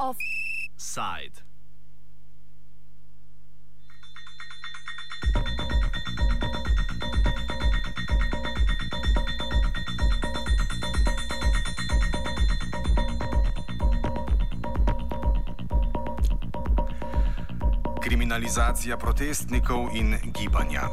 Offside. 0.00 1.42
Kriminalizacija 18.00 18.96
protestnikov 18.96 19.88
in 19.94 20.16
gibanja. 20.32 20.88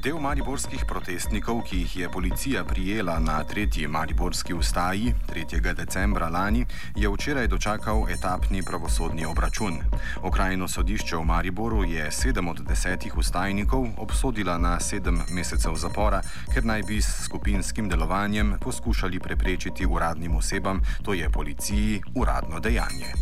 Del 0.00 0.16
mariborskih 0.16 0.86
protestnikov, 0.88 1.58
ki 1.68 1.82
jih 1.82 1.96
je 1.96 2.08
policija 2.08 2.62
prijela 2.64 3.18
na 3.18 3.42
3. 3.44 3.88
mariborski 3.88 4.54
ustaji 4.54 5.12
3. 5.34 5.74
decembra 5.74 6.28
lani, 6.28 6.64
je 6.96 7.08
včeraj 7.08 7.48
dočakal 7.48 8.08
etapni 8.08 8.62
pravosodni 8.62 9.26
obračun. 9.26 9.76
Okrajno 10.22 10.68
sodišče 10.68 11.16
v 11.16 11.24
Mariboru 11.24 11.84
je 11.84 12.10
sedem 12.10 12.48
od 12.48 12.62
desetih 12.68 13.16
ustajnikov 13.16 13.86
obsodila 13.98 14.58
na 14.58 14.80
sedem 14.80 15.20
mesecev 15.30 15.76
zapora, 15.76 16.22
ker 16.54 16.64
naj 16.64 16.82
bi 16.82 17.02
s 17.02 17.24
skupinskim 17.24 17.88
delovanjem 17.88 18.56
poskušali 18.60 19.20
preprečiti 19.20 19.86
uradnim 19.86 20.36
osebam, 20.36 20.80
to 21.04 21.12
je 21.12 21.30
policiji, 21.30 22.00
uradno 22.14 22.60
dejanje. 22.60 23.12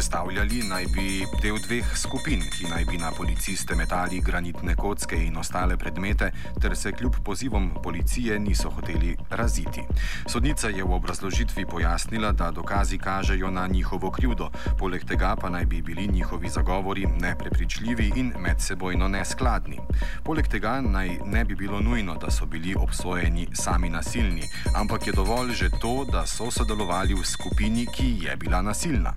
Sestavljali 0.00 0.62
naj 0.62 0.86
bi 0.94 1.26
del 1.42 1.58
dveh 1.60 1.88
skupin, 1.92 2.40
ki 2.40 2.70
naj 2.70 2.86
bi 2.88 2.96
na 2.96 3.10
policiste 3.12 3.74
metali 3.76 4.22
granitne 4.24 4.72
kocke 4.72 5.18
in 5.26 5.34
ostale 5.36 5.76
predmete, 5.76 6.30
ter 6.56 6.76
se 6.76 6.92
kljub 6.92 7.18
pozivom 7.24 7.66
policije 7.82 8.38
niso 8.40 8.70
hoteli 8.70 9.16
raziti. 9.30 9.84
Sodnica 10.26 10.68
je 10.68 10.84
v 10.84 10.94
obrazložitvi 10.96 11.66
pojasnila, 11.66 12.32
da 12.32 12.50
dokazi 12.50 12.98
kažejo 12.98 13.50
na 13.50 13.66
njihovo 13.66 14.10
krivdo, 14.10 14.48
poleg 14.78 15.04
tega 15.04 15.34
pa 15.36 15.50
naj 15.50 15.66
bi 15.66 15.82
bili 15.82 16.06
njihovi 16.08 16.48
zagovori 16.48 17.06
neprepričljivi 17.06 18.12
in 18.16 18.32
medsebojno 18.38 19.08
neskladni. 19.08 19.78
Poleg 20.24 20.48
tega 20.48 20.80
naj 20.80 21.18
ne 21.24 21.44
bi 21.44 21.54
bilo 21.54 21.80
nujno, 21.80 22.14
da 22.14 22.30
so 22.30 22.46
bili 22.46 22.74
obsojeni 22.78 23.48
sami 23.52 23.90
nasilni, 23.90 24.48
ampak 24.74 25.06
je 25.06 25.12
dovolj 25.12 25.52
že 25.52 25.70
to, 25.80 26.06
da 26.12 26.26
so 26.26 26.50
sodelovali 26.50 27.14
v 27.14 27.24
skupini, 27.24 27.86
ki 27.86 28.16
je 28.24 28.36
bila 28.36 28.62
nasilna. 28.62 29.14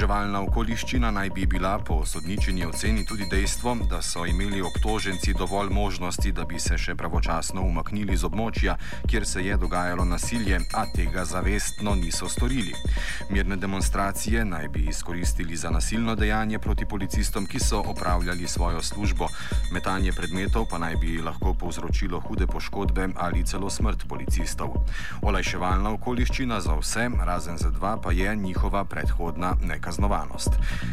Oteževalna 0.00 0.40
okoliščina 0.46 1.10
naj 1.12 1.28
bi 1.36 1.42
bila 1.44 1.74
po 1.84 1.98
sodničini 2.08 2.62
oceni 2.64 3.02
tudi 3.04 3.26
dejstvo, 3.28 3.74
da 3.90 3.98
so 4.00 4.22
imeli 4.24 4.62
obtoženci 4.64 5.34
dovolj 5.36 5.68
možnosti, 5.76 6.30
da 6.32 6.46
bi 6.48 6.56
se 6.56 6.78
še 6.80 6.94
pravočasno 6.96 7.60
umaknili 7.68 8.16
z 8.16 8.24
območja, 8.24 8.78
kjer 9.04 9.26
se 9.28 9.44
je 9.44 9.58
dogajalo 9.60 10.06
nasilje, 10.08 10.62
a 10.72 10.86
tega 10.94 11.24
zavestno 11.28 11.92
niso 12.00 12.28
storili. 12.32 12.72
Mirne 13.28 13.58
demonstracije 13.60 14.44
naj 14.44 14.68
bi 14.72 14.86
izkoristili 14.88 15.56
za 15.56 15.68
nasilno 15.70 16.14
dejanje 16.16 16.58
proti 16.58 16.88
policistom, 16.88 17.44
ki 17.44 17.60
so 17.60 17.82
opravljali 17.92 18.48
svojo 18.48 18.80
službo. 18.82 19.28
Metanje 19.72 20.16
predmetov 20.16 20.64
pa 20.72 20.80
naj 20.80 20.96
bi 20.96 21.18
lahko 21.20 21.52
povzročilo 21.52 22.22
hude 22.24 22.46
poškodbe 22.46 23.10
ali 23.16 23.44
celo 23.44 23.68
smrt 23.68 24.08
policistov. 24.08 24.80
Olajševalna 25.20 25.92
okoliščina 26.00 26.60
za 26.64 26.80
vse, 26.80 27.10
razen 27.20 27.60
za 27.60 27.68
dva, 27.68 27.98
pa 28.00 28.16
je 28.16 28.32
njihova 28.36 28.84
predhodna 28.84 29.52
nekaznovanost. 29.90 30.50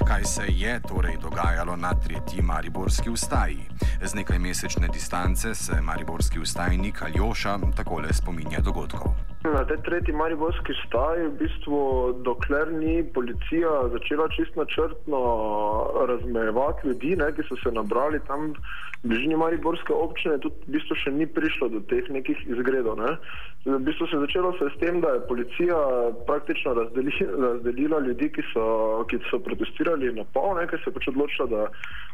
Kaj 0.08 0.24
se 0.24 0.44
je 0.48 0.82
torej 0.82 1.18
dogajalo 1.22 1.76
na 1.76 1.94
tretji 1.94 2.42
mariborski 2.42 3.10
ustaji? 3.10 3.70
Z 4.02 4.14
nekaj 4.16 4.40
mesečne 4.40 4.88
distance 4.88 5.56
se 5.56 5.82
mariborski 5.82 6.40
ustajnik 6.40 7.02
Aljoša 7.02 7.60
takole 7.76 8.14
spominja 8.14 8.60
dogodkov. 8.60 9.37
Na 9.54 9.64
tej 9.66 9.78
tretji 9.78 10.14
mariborski 10.14 10.74
staji, 10.88 11.28
v 11.28 11.38
bistvu, 11.40 11.80
dokler 12.26 12.72
ni 12.74 13.04
policija 13.16 13.88
začela 13.94 14.28
čist 14.36 14.56
načrtno 14.56 15.22
razmejevati 16.08 16.88
ljudi, 16.88 17.16
ne, 17.16 17.32
ki 17.32 17.46
so 17.48 17.56
se 17.64 17.72
nabrali 17.72 18.20
tam 18.28 18.52
v 18.52 19.08
bližini 19.08 19.38
mariborske 19.40 19.94
občine, 19.94 20.40
tudi 20.44 20.68
v 20.68 20.76
bistvu 20.76 20.98
še 21.00 21.14
ni 21.16 21.28
prišlo 21.30 21.70
do 21.70 21.80
teh 21.88 22.10
nekih 22.12 22.44
izgredov. 22.50 23.00
Ne. 23.00 23.16
V 23.66 23.80
bistvu 23.88 24.08
se 24.08 24.18
je 24.18 24.24
začelo 24.26 24.52
se 24.60 24.70
s 24.74 24.80
tem, 24.84 25.00
da 25.02 25.16
je 25.16 25.26
policija 25.30 25.78
praktično 26.28 26.74
razdeli, 26.82 27.14
razdelila 27.48 28.04
ljudi, 28.04 28.32
ki 28.36 28.44
so, 28.52 28.68
ki 29.08 29.22
so 29.32 29.40
protestirali 29.40 30.12
na 30.18 30.28
pol, 30.34 30.56
ne, 30.60 30.68
ker 30.68 30.82
se 30.84 30.92
je 30.92 30.98
pač 31.00 31.12
odločila, 31.14 31.48
da 31.48 31.68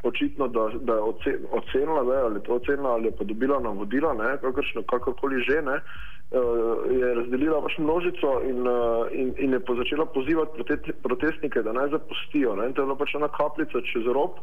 očitno, 0.04 0.48
da, 0.54 0.70
da 0.86 1.00
je 1.02 1.38
ocenila, 1.52 2.04
da 2.04 2.18
je 2.20 2.26
ali 2.30 2.44
to 2.46 2.60
ocenila 2.62 2.98
ali 2.98 3.12
pa 3.18 3.24
dobila 3.24 3.60
navodila, 3.64 4.14
kakršno, 4.42 4.84
kakorkoli 4.90 5.42
že, 5.48 5.62
ne, 5.66 5.80
je 6.34 7.14
razdelila 7.16 7.62
pač 7.62 7.78
množico 7.78 8.42
in, 8.50 8.66
in, 9.14 9.34
in 9.38 9.54
je 9.54 9.62
začela 9.78 10.06
pozivati 10.06 10.66
protestnike, 11.04 11.62
da 11.62 11.74
naj 11.74 11.92
zapustijo. 11.94 12.56
Ne, 12.56 12.72
to 12.74 12.82
je 12.82 12.90
bila 12.90 12.98
pač 12.98 13.16
ena 13.16 13.30
kapljica 13.30 13.84
čez 13.86 14.10
rob 14.10 14.42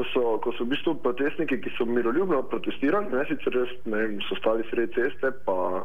ko 0.00 0.06
so, 0.14 0.22
ko 0.40 0.52
so 0.56 0.64
v 0.64 0.72
bistvu 0.72 0.94
protestniki, 1.04 1.60
ki 1.60 1.70
so 1.76 1.84
miroljubno 1.84 2.42
protestirali, 2.48 3.10
ne 3.12 3.24
sicer 3.28 3.52
res, 3.52 3.72
ne 3.84 3.98
vem, 3.98 4.16
so 4.28 4.38
stali 4.38 4.64
sredi 4.70 4.94
ceste, 4.96 5.32
pa, 5.44 5.84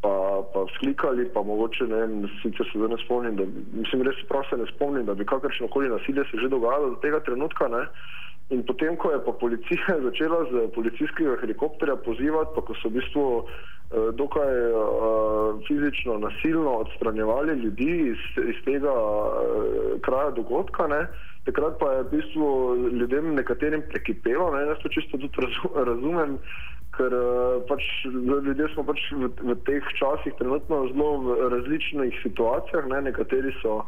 pa, 0.00 0.14
pa 0.54 0.64
vzklikali, 0.70 1.28
pa 1.34 1.44
mogoče 1.44 1.88
ne 1.90 2.00
vem, 2.04 2.14
sicer 2.40 2.68
se 2.70 2.80
zdaj 2.80 2.94
ne 2.94 3.00
spomnim, 3.04 3.36
da, 3.36 3.46
mislim, 3.82 4.06
res 4.08 4.22
prav 4.30 4.46
se 4.48 4.60
ne 4.60 4.68
spomnim, 4.72 5.04
da 5.08 5.16
bi 5.18 5.28
kakršno 5.28 5.68
koli 5.74 5.92
nasilje 5.92 6.24
se 6.30 6.40
že 6.40 6.52
dogajalo 6.52 6.94
do 6.94 7.02
tega 7.04 7.20
trenutka, 7.26 7.68
ne. 7.72 7.84
In 8.52 8.62
potem, 8.68 8.96
ko 9.00 9.12
je 9.12 9.20
pa 9.24 9.32
policija 9.40 9.98
začela 10.06 10.44
z 10.50 10.68
policijskega 10.74 11.38
helikopterja 11.40 11.96
pozivati, 12.04 12.54
pa 12.54 12.64
ko 12.66 12.76
so 12.80 12.90
v 12.92 13.00
bistvu 13.00 13.26
eh, 13.42 14.08
dokaj 14.18 14.52
uh, 14.70 15.60
fizično 15.68 16.18
nasilno 16.20 16.78
odstranjevali 16.84 17.58
ljudi 17.64 17.92
iz, 18.12 18.24
iz 18.54 18.58
tega 18.64 18.92
uh, 18.92 19.96
kraja 20.04 20.30
dogodka, 20.36 20.86
ne, 20.92 21.06
takrat 21.48 21.78
pa 21.80 21.92
je 21.92 22.02
v 22.02 22.10
bistvu 22.10 22.50
ljudem 23.00 23.34
nekaterim 23.34 23.82
prekipelo, 23.88 24.52
ne, 24.54 24.66
jaz 24.68 24.84
to 24.84 24.92
čisto 24.92 25.18
tudi 25.18 25.48
razumem, 25.74 26.38
ker 26.96 27.14
eh, 27.16 27.60
pač 27.68 27.84
ljudje 28.12 28.68
smo 28.74 28.84
pač 28.88 29.00
v, 29.16 29.30
v 29.40 29.56
teh 29.66 29.92
časih 29.98 30.36
trenutno 30.38 30.84
zelo 30.92 31.10
v 31.24 31.36
različnih 31.56 32.18
situacijah, 32.22 32.88
ne, 32.92 33.02
nekateri 33.08 33.54
so 33.62 33.82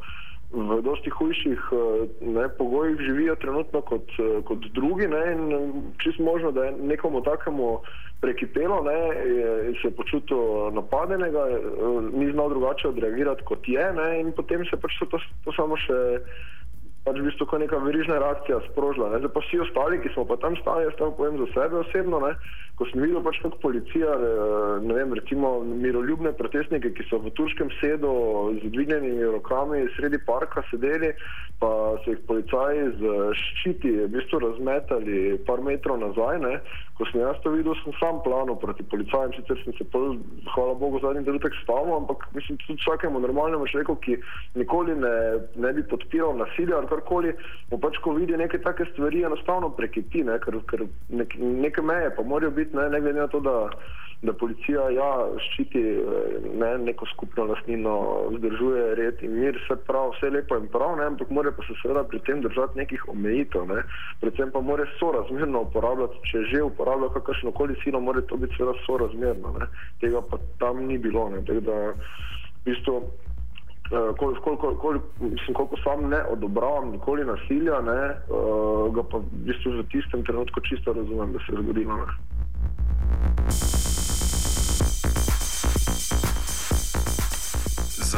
v 0.54 0.82
dosti 0.82 1.10
hujših 1.10 1.60
eh, 1.72 2.06
ne, 2.20 2.48
pogojih 2.58 3.00
živijo 3.00 3.34
trenutno 3.36 3.80
kot, 3.80 4.06
eh, 4.18 4.42
kot 4.46 4.58
drugi 4.74 5.08
ne, 5.08 5.22
in 5.32 5.72
čisto 5.98 6.22
možno, 6.22 6.52
da 6.52 6.64
je 6.64 6.72
nekomu 6.72 7.22
takemu 7.22 7.78
prekipelo, 8.20 8.82
ne, 8.82 8.98
je, 9.28 9.74
se 9.82 9.88
je 9.88 9.96
počutil 9.96 10.70
napadenega, 10.72 11.44
ni 12.12 12.32
znal 12.32 12.48
drugače 12.48 12.88
odreagirati 12.88 13.42
kot 13.44 13.68
je 13.68 13.92
ne, 13.92 14.20
in 14.20 14.32
potem 14.32 14.64
se 14.64 14.80
pač 14.80 14.96
to, 15.10 15.18
to 15.44 15.52
samo 15.52 15.76
še 15.76 15.98
pač 17.04 17.20
v 17.20 17.28
bistvu 17.28 17.58
neka 17.60 17.78
verižna 17.84 18.16
reakcija 18.16 18.60
sprožila. 18.70 19.10
Ne. 19.12 19.20
Zdaj 19.20 19.32
pa 19.36 19.40
vsi 19.44 19.60
ostali, 19.60 20.00
ki 20.00 20.12
smo 20.14 20.24
pa 20.24 20.36
tam 20.40 20.56
stali, 20.56 20.86
jaz 20.88 20.96
tam 20.96 21.12
povem 21.12 21.36
za 21.42 21.46
sebe 21.52 21.76
osebno, 21.84 22.20
ne, 22.24 22.32
ko 22.80 22.88
sem 22.88 23.04
videl 23.04 23.20
pač 23.20 23.40
kako 23.44 23.60
policija, 23.60 24.08
eh, 24.08 24.32
ne 24.88 24.94
vem, 24.96 25.12
recimo 25.12 25.60
miroljubne 25.60 26.32
protestnike, 26.32 26.94
ki 26.96 27.04
so 27.10 27.20
v 27.20 27.34
turškem 27.36 27.68
sedu 27.80 28.14
z 28.56 28.72
dvignjenimi 28.72 29.28
rokami 29.36 29.84
sredi 29.96 30.18
parka 30.24 30.64
sedeli, 30.70 31.12
pa 31.60 32.00
so 32.04 32.16
jih 32.16 32.24
policaji 32.24 32.88
z 32.96 33.12
ščiti 33.42 33.92
v 34.00 34.08
bistvu 34.16 34.40
razmetali 34.48 35.38
par 35.44 35.60
metrov 35.60 36.00
nazaj, 36.00 36.40
ne. 36.40 36.56
Ko 36.98 37.06
sem 37.10 37.20
jaz 37.20 37.38
to 37.42 37.50
videl, 37.50 37.74
sem 37.82 37.94
sam 37.98 38.20
planil 38.22 38.54
proti 38.62 38.84
policajem, 38.86 39.32
sicer 39.34 39.58
sem 39.64 39.74
se 39.78 39.86
pol, 39.90 40.14
hvala 40.54 40.76
Bogu, 40.78 41.00
zadnji 41.02 41.24
trenutek 41.26 41.56
stavil, 41.62 41.96
ampak 41.96 42.22
mislim, 42.36 42.58
tudi 42.62 42.78
vsakemu 42.82 43.22
normalnemu 43.24 43.66
človeku, 43.66 43.96
ki 44.04 44.18
nikoli 44.54 44.94
ne, 45.02 45.14
ne 45.58 45.72
bi 45.74 45.82
podpiral 45.90 46.38
nasilja 46.38 46.78
ali 46.78 46.90
karkoli, 46.92 47.34
mu 47.72 47.80
pač, 47.82 47.98
ko 48.04 48.14
vidi 48.14 48.38
neke 48.38 48.62
take 48.62 48.86
stvari, 48.92 49.24
enostavno 49.26 49.72
prekiti, 49.74 50.22
ne, 50.22 50.38
ker, 50.44 50.60
ker 50.70 50.86
nek, 51.10 51.34
neke 51.38 51.82
meje 51.82 52.14
pa 52.14 52.22
morajo 52.22 52.54
biti 52.54 52.76
ne, 52.78 52.88
ne 52.94 53.02
glede 53.02 53.24
na 53.24 53.28
to, 53.32 53.42
da, 53.42 53.56
da 54.24 54.32
policija 54.32 54.86
ja, 54.94 55.08
ščiti 55.48 55.82
ne, 56.60 56.70
neko 56.86 57.06
skupno 57.12 57.44
lastnino, 57.50 57.94
vzdržuje 58.32 58.84
red 59.00 59.22
in 59.26 59.36
mir, 59.40 59.58
vse 59.64 59.76
prav, 59.88 60.12
vse 60.14 60.30
lepo 60.32 60.58
in 60.60 60.68
prav, 60.72 60.96
ne, 61.00 61.08
ampak 61.12 61.32
mora 61.34 61.52
pa 61.52 61.64
se 61.66 61.76
seveda 61.82 62.04
pri 62.08 62.22
tem 62.28 62.40
držati 62.44 62.78
nekih 62.80 63.04
omejitev. 63.12 63.66
Ne. 63.68 63.82
Predvsem 64.22 64.52
pa 64.54 64.62
mora 64.64 64.86
sorazmerno 64.98 65.66
uporabljati, 65.68 66.22
če 66.30 66.44
že 66.52 66.62
uporablja 66.84 67.08
kakršno 67.08 67.52
koli 67.52 67.74
silo, 67.84 68.00
mora 68.00 68.20
to 68.20 68.36
biti 68.36 68.54
seveda 68.56 68.78
sorazmerno. 68.86 69.54
Ne. 69.58 69.66
Tega 70.00 70.20
pa 70.30 70.36
tam 70.58 70.86
ni 70.86 70.98
bilo. 70.98 71.28
Ne. 71.28 71.44
Tako 71.44 71.60
da 71.60 71.72
v 71.72 71.94
bistvu 72.64 73.02
koliko, 74.18 74.40
koliko, 74.40 74.74
koliko, 74.74 75.06
mislim, 75.20 75.54
koliko 75.54 75.76
sam 75.84 76.08
ne 76.08 76.24
odobravam 76.30 76.90
nikoli 76.90 77.24
nasilja, 77.24 77.80
ne, 77.80 78.00
uh, 78.28 78.94
ga 78.94 79.02
pa 79.02 79.18
v 79.18 79.24
bistvu 79.46 79.72
v 79.72 79.88
tistem 79.92 80.24
trenutku 80.24 80.60
čisto 80.60 80.92
razumem, 80.92 81.32
da 81.32 81.38
se 81.38 81.52
je 81.52 81.62
zgodilo. 81.62 81.96
Ne. 81.96 83.93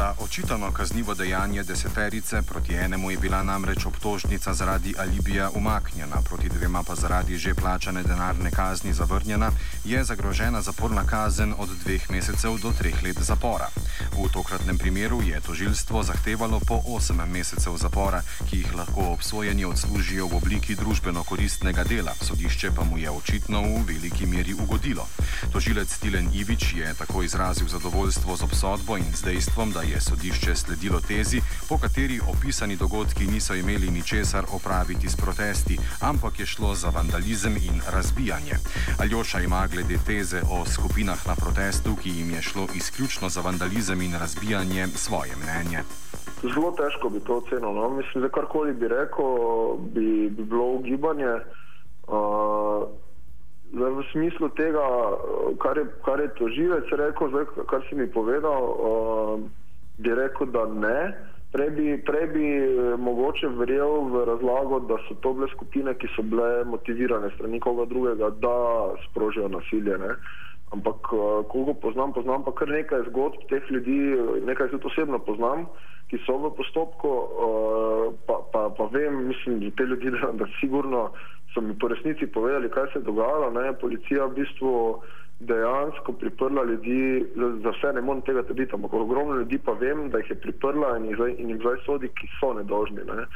Za 0.06 0.14
očitano 0.18 0.72
kaznivo 0.72 1.14
dejanje 1.14 1.62
deseterice 1.62 2.42
proti 2.42 2.74
enemu 2.74 3.10
je 3.10 3.16
bila 3.18 3.42
namreč 3.42 3.86
obtožnica 3.86 4.54
zaradi 4.54 4.94
alibija 4.98 5.50
umaknjena, 5.54 6.22
proti 6.22 6.48
dvema 6.48 6.82
pa 6.82 6.94
zaradi 6.94 7.38
že 7.38 7.54
plačane 7.54 8.02
denarne 8.02 8.50
kazni 8.50 8.92
zavrnjena, 8.92 9.50
je 9.84 10.04
zagrožena 10.04 10.62
zaporna 10.62 11.06
kazen 11.06 11.54
od 11.58 11.68
dveh 11.84 12.10
mesecev 12.10 12.58
do 12.62 12.72
treh 12.78 13.02
let 13.02 13.18
zapora. 13.18 13.68
V 14.12 14.28
tokratnem 14.32 14.78
primeru 14.78 15.22
je 15.22 15.40
tožilstvo 15.40 16.02
zahtevalo 16.02 16.60
po 16.60 16.82
osem 16.86 17.16
mesecev 17.26 17.76
zapora, 17.76 18.22
ki 18.50 18.56
jih 18.56 18.74
lahko 18.74 19.00
obsojeni 19.00 19.64
odslužijo 19.64 20.26
v 20.26 20.36
obliki 20.36 20.74
družbeno 20.74 21.24
koristnega 21.24 21.84
dela, 21.84 22.14
sodišče 22.22 22.70
pa 22.70 22.84
mu 22.84 22.98
je 22.98 23.10
očitno 23.10 23.62
v 23.62 23.82
veliki 23.86 24.26
meri 24.26 24.54
ugodilo. 24.54 25.08
Tožilec 25.52 25.98
Tilen 25.98 26.30
Ivič 26.34 26.74
je 26.74 26.94
tako 26.94 27.22
izrazil 27.22 27.68
zadovoljstvo 27.68 28.36
z 28.36 28.42
obsodbo 28.42 28.96
in 28.96 29.12
z 29.14 29.22
dejstvom, 29.22 29.72
da 29.72 29.82
je 29.82 29.95
sodišče 30.00 30.54
sledilo 30.54 31.00
tezi, 31.00 31.40
po 31.68 31.78
kateri 31.78 32.20
opisani 32.32 32.76
dogodki 32.76 33.26
niso 33.26 33.54
imeli 33.54 33.90
ničesar 33.90 34.44
opraviti 34.52 35.08
s 35.08 35.16
protesti, 35.16 35.78
ampak 36.00 36.40
je 36.40 36.46
šlo 36.46 36.74
za 36.74 36.88
vandalizem 36.88 37.56
in 37.56 37.80
razbijanje. 37.94 38.56
Aljoša 39.00 39.40
ima 39.40 39.66
glede 39.72 39.98
teze 40.06 40.40
o 40.50 40.64
skupinah 40.66 41.26
na 41.26 41.34
protestu, 41.34 41.96
ki 42.02 42.10
jim 42.10 42.30
je 42.30 42.42
šlo 42.42 42.66
izključno 42.74 43.28
za 43.28 43.40
vandalizem 43.40 44.02
in 44.02 44.14
razbijanje, 44.20 44.86
svoje 44.86 45.32
mnenje. 45.36 45.80
Zelo 46.42 46.70
težko 46.72 47.08
bi 47.08 47.20
to 47.20 47.36
ocenil. 47.36 47.72
No? 47.72 47.90
Mislim, 47.90 48.22
da 48.22 48.28
karkoli 48.28 48.72
bi 48.72 48.88
rekel, 48.88 49.34
bi, 49.78 50.30
bi 50.30 50.44
bilo 50.44 50.64
ugibanje. 50.64 51.32
Uh, 52.06 52.88
v 53.72 54.02
smislu 54.12 54.48
tega, 54.48 54.84
kar 55.58 55.78
je, 55.78 55.86
kar 56.04 56.20
je 56.20 56.28
tožilec 56.38 56.84
rekel, 56.92 57.28
zdaj, 57.28 57.44
kar 57.66 57.82
si 57.88 57.94
mi 57.94 58.06
povedal. 58.12 58.62
Uh, 58.62 59.40
bi 59.98 60.14
rekel, 60.14 60.50
da 60.52 60.66
ne. 60.66 61.00
Prej 61.52 61.70
bi, 61.70 62.02
prej 62.04 62.26
bi 62.34 62.46
eh, 62.52 62.96
mogoče 62.98 63.48
verjel 63.56 64.10
v 64.12 64.24
razlago, 64.28 64.80
da 64.88 64.98
so 65.08 65.14
to 65.24 65.32
bile 65.32 65.48
skupine, 65.54 65.94
ki 65.94 66.10
so 66.16 66.22
bile 66.22 66.64
motivirane 66.68 67.30
strani 67.36 67.60
koga 67.60 67.86
drugega, 67.88 68.30
da 68.42 68.56
sprožijo 69.06 69.48
nasilje. 69.48 69.98
Ne? 69.98 70.16
Ampak, 70.74 71.12
eh, 71.12 71.44
koliko 71.48 71.74
poznam, 71.86 72.12
poznam 72.12 72.44
pa 72.44 72.52
kar 72.52 72.68
nekaj 72.68 73.06
zgodb 73.10 73.46
teh 73.48 73.70
ljudi, 73.70 73.98
nekaj 74.44 74.68
tudi 74.74 74.90
osebno 74.90 75.18
poznam, 75.18 75.64
ki 76.10 76.18
so 76.26 76.36
v 76.42 76.52
postopku, 76.58 77.14
eh, 77.14 78.04
pa, 78.26 78.42
pa, 78.52 78.68
pa 78.76 78.90
vem, 78.92 79.26
mislim, 79.30 79.60
da 79.64 79.70
te 79.78 79.86
ljudi, 79.86 80.10
da, 80.18 80.32
da 80.42 80.50
sigurno 80.60 81.10
so 81.54 81.60
mi 81.60 81.78
po 81.78 81.88
resnici 81.88 82.26
povedali, 82.26 82.68
kaj 82.70 82.92
se 82.92 82.98
je 82.98 83.08
dogajalo. 83.08 83.50
Ne? 83.50 83.72
Policija 83.80 84.26
v 84.26 84.34
bistvu 84.42 84.72
dejansko 85.40 86.12
priprla 86.12 86.64
ljudi, 86.64 87.26
za, 87.62 87.70
vse 87.70 87.92
ne 87.92 88.00
morem 88.00 88.22
tega 88.22 88.42
trditi, 88.42 88.74
ampak 88.74 88.92
ogromno 88.94 89.36
ljudi 89.36 89.58
pa 89.58 89.72
vem, 89.72 90.08
da 90.10 90.18
jih 90.18 90.30
je 90.30 90.40
priprla 90.40 90.96
in, 90.96 91.04
jih 91.10 91.16
zdaj, 91.16 91.34
in 91.38 91.50
jim 91.50 91.58
zdaj 91.60 91.76
sodi, 91.84 92.08
ki 92.08 92.28
so 92.40 92.54
nedožni. 92.56 93.04
Ne. 93.04 93.26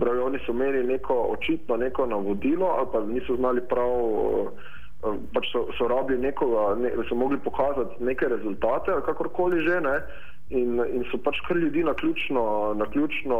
Pravi, 0.00 0.22
oni 0.24 0.40
so 0.46 0.52
imeli 0.56 0.86
neko 0.86 1.14
očitno 1.36 1.76
neko 1.76 2.06
navodilo 2.06 2.66
ali 2.66 2.86
pa 2.92 3.04
niso 3.04 3.36
znali 3.36 3.60
prav, 3.68 3.92
eh, 5.04 5.20
pač 5.34 5.52
so, 5.52 5.66
so 5.78 5.88
rabili 5.88 6.20
nekoga, 6.20 6.74
ne, 6.80 6.92
so 7.08 7.14
mogli 7.14 7.38
pokazati 7.38 8.04
neke 8.04 8.28
rezultate 8.28 8.92
ali 8.92 9.02
kakorkoli 9.02 9.60
že 9.68 9.80
ne. 9.80 9.96
In, 10.50 10.80
in 10.82 11.04
so 11.12 11.18
pač 11.22 11.38
kar 11.46 11.56
ljudi 11.56 11.84
na 11.84 11.94
ključno, 11.94 12.74
na 12.74 12.86
ključno 12.90 13.36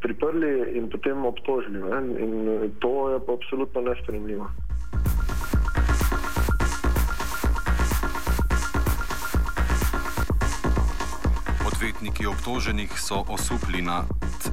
priprli 0.00 0.76
in 0.76 0.90
potem 0.90 1.24
obtožili. 1.24 1.80
Ne? 1.80 2.20
In 2.20 2.72
to 2.78 3.10
je 3.10 3.20
pa 3.26 3.32
absolutno 3.32 3.80
nespremljivo. 3.80 4.50
Odvetniki 12.04 12.26
obtoženih 12.26 13.00
so 13.00 13.24
osupli 13.28 13.82
nad 13.82 14.04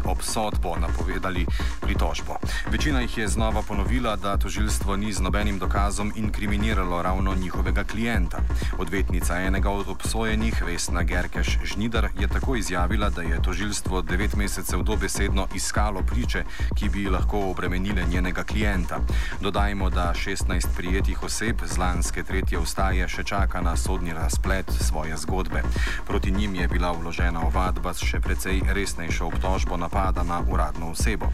obsodbo 0.06 0.76
napovedali 0.80 1.46
pritožbo. 1.82 2.36
Večina 2.72 3.02
jih 3.02 3.18
je 3.18 3.28
znova 3.28 3.62
ponovila, 3.62 4.16
da 4.16 4.38
tožilstvo 4.38 4.96
ni 4.96 5.14
z 5.14 5.20
nobenim 5.20 5.60
dokazom 5.60 6.14
inkriminiralo 6.16 7.02
ravno 7.02 7.36
njihovega 7.36 7.84
klienta. 7.84 8.40
Odvetnica 8.78 9.42
enega 9.42 9.70
od 9.70 9.88
obsojenih, 9.88 10.64
Vesna 10.66 11.04
Gerkeš 11.04 11.60
Žnidar, 11.64 12.08
je 12.20 12.28
tako 12.28 12.56
izjavila, 12.56 13.10
da 13.10 13.22
je 13.22 13.42
tožilstvo 13.42 14.02
devet 14.02 14.36
mesecev 14.36 14.84
dobesedno 14.84 15.48
iskalo 15.56 16.02
priče, 16.02 16.44
ki 16.76 16.90
bi 16.90 17.10
lahko 17.10 17.50
obremenile 17.52 18.04
njenega 18.10 18.44
klienta. 18.44 19.00
Dodajmo, 19.42 19.90
da 19.90 20.14
16 20.16 20.68
prijetih 20.78 21.24
oseb 21.24 21.62
z 21.66 21.78
lanske 21.78 22.24
tretje 22.24 22.58
ustaje 22.58 23.08
še 23.08 23.24
čaka 23.24 23.62
na 23.62 23.78
sodni 23.78 24.14
razplet 24.14 24.72
svoje 24.80 25.18
zgodbe. 25.18 25.64
Proti 26.08 26.32
njim 26.32 26.56
je 26.56 26.68
bila 26.68 26.92
vložena 26.92 27.41
ovadba 27.48 27.94
s 27.94 28.06
še 28.06 28.20
precej 28.20 28.62
resnejšo 28.68 29.28
obtožbo 29.28 29.78
napada 29.78 30.24
na 30.24 30.42
uradno 30.46 30.92
osebo. 30.92 31.30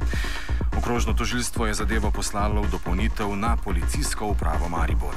Okrožno 0.77 1.13
tožilstvo 1.13 1.67
je 1.67 1.73
zadevo 1.73 2.11
poslalo 2.11 2.61
v 2.61 2.69
dopolnitev 2.69 3.33
na 3.35 3.57
policijsko 3.57 4.37
upravo 4.37 4.69
Maribor. 4.69 5.15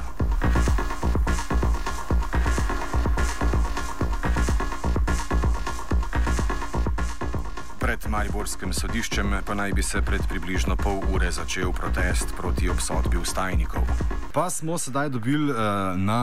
Pred 7.81 8.07
Mariborskim 8.09 8.73
sodiščem 8.73 9.43
pa 9.45 9.55
naj 9.55 9.73
bi 9.77 9.83
se 9.83 10.01
pred 10.03 10.23
približno 10.31 10.77
pol 10.77 11.03
ure 11.13 11.29
začel 11.33 11.73
protest 11.73 12.33
proti 12.39 12.71
obsodbi 12.71 13.19
ustajnikov. 13.19 13.85
Pa 14.33 14.47
smo 14.51 14.79
sedaj 14.79 15.11
dobili 15.11 15.51
uh, 15.51 15.59
na 15.99 16.21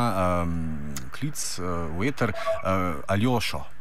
um, 0.48 0.96
klic 1.12 1.36
uh, 1.60 1.92
v 1.92 2.08
eter 2.08 2.32
uh, 2.32 3.04
Aljošo. 3.08 3.77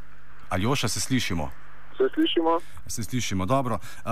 Aljoša, 0.49 0.89
se 0.89 1.01
slišimo? 1.01 1.51
Se 1.97 2.05
slišimo? 2.15 2.61
Se 2.87 3.05
slišimo, 3.05 3.47
dobro. 3.47 3.79
Uh, 4.05 4.11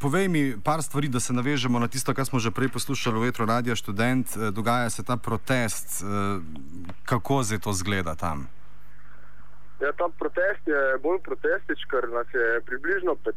povej 0.00 0.28
mi 0.28 0.56
par 0.64 0.82
stvari, 0.82 1.08
da 1.08 1.20
se 1.20 1.32
navežemo 1.32 1.78
na 1.78 1.88
tisto, 1.88 2.14
kar 2.14 2.26
smo 2.26 2.38
že 2.38 2.50
prej 2.50 2.68
poslušali 2.68 3.18
v 3.18 3.22
Vetro 3.22 3.46
Radio 3.46 3.76
Student. 3.76 4.36
Dogaja 4.52 4.90
se 4.90 5.04
ta 5.04 5.16
protest. 5.16 6.02
Uh, 6.02 6.42
kako 7.04 7.44
se 7.44 7.58
to 7.58 7.72
zgleda 7.72 8.14
tam? 8.14 8.48
Ja, 9.80 9.92
ta 9.92 10.08
protest 10.18 10.64
je 10.66 10.98
bolj 11.02 11.20
protestič, 11.20 11.84
ker 11.90 12.08
nas 12.08 12.26
je 12.32 12.60
približno 12.64 13.16
15. 13.24 13.34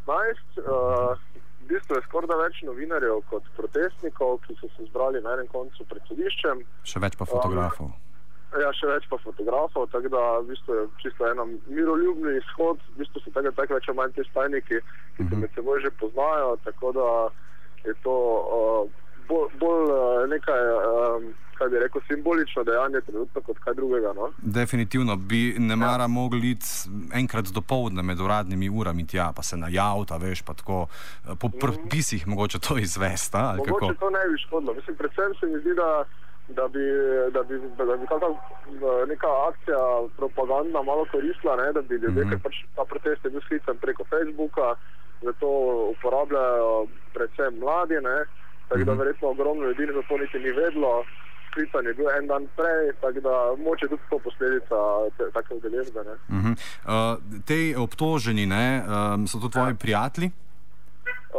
Uh, 0.57 1.17
v 1.61 1.67
bistvu 1.67 1.95
je 1.99 2.05
skoraj 2.07 2.37
več 2.39 2.61
novinarjev 2.63 3.21
kot 3.29 3.43
protestnikov, 3.57 4.39
ki 4.47 4.55
so 4.61 4.69
se 4.77 4.87
zbrali 4.87 5.21
na 5.21 5.35
enem 5.35 5.49
koncu 5.51 5.85
pred 5.89 6.01
sodiščem. 6.07 6.63
Še 6.83 7.01
več 7.03 7.17
pa 7.19 7.27
fotografov. 7.27 7.91
Um, 7.91 8.08
Ja, 8.57 8.71
še 8.73 8.87
več 8.89 9.03
pa 9.09 9.19
fotografov, 9.21 9.91
tako 9.93 10.09
da 10.09 10.21
v 10.39 10.47
bistvu 10.49 10.73
je 10.73 10.85
čisto 11.03 11.27
eno 11.29 11.45
miroljubni 11.69 12.33
izhod, 12.39 12.79
v 12.95 13.03
bistvu 13.03 13.21
so 13.21 13.33
tako 13.35 13.51
tako 13.53 13.77
več 13.77 13.89
manj 13.93 14.15
ti 14.15 14.25
stajniki, 14.31 14.79
ki 15.17 15.21
se 15.21 15.27
mhm. 15.27 15.43
med 15.43 15.53
seboj 15.53 15.83
že 15.83 15.91
poznajo, 16.01 16.55
tako 16.65 16.93
da 16.97 17.09
je 17.85 17.93
to 18.03 18.15
uh, 18.57 19.05
bolj, 19.29 19.53
bolj 19.61 19.93
nekaj, 20.33 20.65
um, 20.89 21.27
kaj 21.59 21.69
bi 21.69 21.79
rekel, 21.83 22.01
simbolično 22.07 22.63
dejanje 22.65 23.01
trenutno 23.05 23.41
kot 23.45 23.59
kaj 23.63 23.75
drugega. 23.77 24.13
No? 24.17 24.31
Definitivno 24.41 25.15
bi 25.15 25.55
ne 25.59 25.75
mara 25.75 26.07
ja. 26.07 26.07
mogli 26.07 26.55
iti 26.55 26.65
enkrat 27.13 27.51
do 27.53 27.61
povdne 27.61 28.03
med 28.03 28.19
uradnimi 28.19 28.69
urami 28.69 29.05
tja, 29.07 29.29
pa 29.35 29.43
se 29.43 29.57
najavta, 29.57 30.17
veš, 30.17 30.41
pa 30.41 30.53
tako 30.53 30.87
po 31.39 31.47
mhm. 31.47 31.59
propisih 31.59 32.27
mm. 32.27 32.29
mogoče 32.29 32.59
to 32.59 32.77
izvesta. 32.77 33.53
Mogoče 33.57 33.93
kako? 33.93 33.93
to 33.99 34.09
ne 34.09 34.25
bi 34.31 34.41
škodilo. 34.47 34.73
Mislim, 34.73 34.95
predvsem 34.95 35.37
se 35.39 35.45
mi 35.45 35.61
zdi, 35.61 35.75
da 35.77 36.05
da 36.57 36.67
bi, 36.67 36.85
da 37.33 37.41
bi, 37.43 37.53
da 37.77 37.97
bi 37.97 38.05
kaka, 38.11 38.27
neka 39.07 39.29
akcija 39.49 39.81
propagandna 40.17 40.81
malo 40.81 41.05
koristila, 41.11 41.55
ne, 41.55 41.73
da 41.73 41.81
bi 41.81 41.95
ljudje, 41.95 42.23
mm 42.23 42.27
-hmm. 42.27 42.29
ker 42.29 42.39
pač 42.43 42.55
ta 42.75 42.83
protest 42.91 43.25
je 43.25 43.29
bil 43.31 43.41
sklican 43.41 43.77
preko 43.77 44.03
Facebooka, 44.03 44.67
zato 45.21 45.47
uporabljajo 45.93 46.87
predvsem 47.13 47.53
mladi, 47.59 47.97
ne, 48.09 48.17
tako 48.69 48.83
da 48.83 48.91
mhm. 48.91 48.99
verjetno 49.01 49.27
ogromno 49.29 49.63
ljudi 49.67 49.83
za 49.93 50.01
to 50.07 50.17
niti 50.17 50.39
ni 50.39 50.51
vedlo. 50.51 51.03
Sklican 51.51 51.85
je 51.85 51.93
bil 51.93 52.09
en 52.19 52.27
dan 52.27 52.47
prej, 52.57 52.93
tako 53.01 53.19
da 53.19 53.35
moče 53.65 53.87
tudi 53.87 54.01
to 54.09 54.19
posledica 54.19 54.77
te, 55.17 55.23
take 55.33 55.53
udeležbe. 55.53 55.99
Uh 55.99 56.05
-huh. 56.35 56.53
uh, 56.85 57.17
te 57.45 57.77
obtoženi 57.77 58.45
ne, 58.45 58.83
um, 58.85 59.27
so 59.27 59.39
to 59.39 59.49
tvoji 59.49 59.71
ja. 59.71 59.81
prijatelji? 59.81 60.31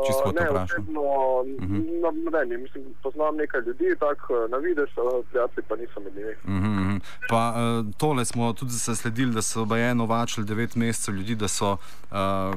Čisto 0.07 0.33
ne, 0.33 0.49
osebno, 0.51 1.01
uh 1.01 1.47
-huh. 1.47 2.03
na, 2.03 2.39
na 2.39 2.57
mislim, 2.57 2.85
poznam 3.03 3.37
nekaj 3.37 3.61
ljudi, 3.61 3.85
tako 3.99 4.49
na 4.51 4.57
videz, 4.57 4.89
prijatelji 5.31 5.65
pa 5.69 5.77
niso 5.77 6.01
med 6.01 6.15
njimi. 6.17 6.35
Uh 6.45 6.51
mhm, 6.51 6.91
-huh. 6.91 7.01
Pa 7.29 7.55
uh, 7.55 7.95
tole 7.99 8.25
smo 8.25 8.53
tudi 8.53 8.73
se 8.73 8.97
sledili, 8.97 9.35
da 9.35 9.43
so 9.43 9.67
eno 9.77 10.07
vačili 10.07 10.47
devet 10.47 10.75
mesecev 10.75 11.15
ljudi, 11.15 11.35
da 11.35 11.49
so 11.49 11.73
uh, 11.73 11.79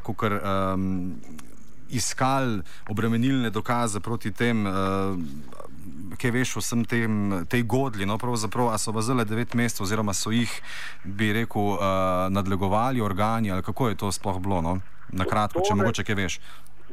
kukar, 0.03 0.33
um, 0.33 1.15
iskali 1.89 2.61
obremenilne 2.89 3.49
dokaze 3.49 3.99
proti 3.99 4.31
tem. 4.31 4.65
Uh, 4.65 4.73
Kaj 6.17 6.31
veš 6.31 6.57
o 6.57 6.59
vsem 6.59 6.85
tem, 6.85 7.45
tej 7.49 7.63
godli, 7.63 8.05
no, 8.05 8.17
pravzaprav, 8.17 8.77
so 8.77 8.91
vazele 8.91 9.25
devet 9.25 9.53
mesecev, 9.53 9.83
oziroma 9.83 10.13
so 10.13 10.31
jih, 10.31 10.61
bi 11.03 11.33
rekel, 11.33 11.61
uh, 11.61 11.79
nadlegovali 12.29 13.01
organi, 13.01 13.51
ali 13.51 13.63
kako 13.63 13.89
je 13.89 13.95
to 13.95 14.11
sploh 14.11 14.39
bilo, 14.39 14.61
no? 14.61 14.79
na 15.13 15.25
kratko, 15.29 15.63
če 15.67 15.77
mogoče 15.77 16.05
kaj 16.07 16.15
veš. 16.15 16.39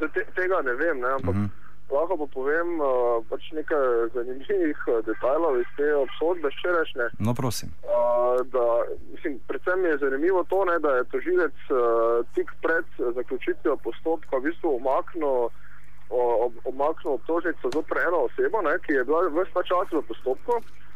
Te, 0.00 0.24
tega 0.34 0.62
ne 0.64 0.74
vem, 0.74 1.00
ne, 1.00 1.08
ampak 1.18 1.34
uh 1.34 1.40
-huh. 1.40 1.48
lahko 1.92 2.16
pa 2.16 2.26
povem 2.32 2.80
uh, 2.80 2.88
pač 3.28 3.52
nekaj 3.52 4.08
zanimivih 4.14 4.80
uh, 4.86 5.04
detajlov 5.06 5.60
iz 5.60 5.70
te 5.76 5.94
obsodbe 5.94 6.48
včerajšnje. 6.48 7.06
No, 7.18 7.34
prosim. 7.34 7.68
Uh, 7.82 8.46
da, 8.54 8.66
mislim, 9.12 9.40
predvsem 9.48 9.84
je 9.84 9.98
zanimivo 9.98 10.44
to, 10.44 10.64
ne, 10.64 10.78
da 10.78 10.90
je 10.96 11.04
tožilec 11.04 11.58
uh, 11.70 11.78
tik 12.34 12.48
pred 12.62 12.86
zaključitvijo 13.14 13.76
postopka 13.76 14.36
v 14.36 14.42
bistvu 14.42 14.76
omaknil 14.76 15.48
omaknil 16.64 17.12
obtožnico 17.12 17.70
zopr 17.74 17.98
eno 18.06 18.18
osebo, 18.26 18.62
ne, 18.62 18.78
ki 18.78 18.92
je 18.92 19.04
bila 19.04 19.20
vse 19.28 19.52
ta 19.54 19.62
čas 19.62 19.92
v 19.92 20.02
postopku, 20.08 20.52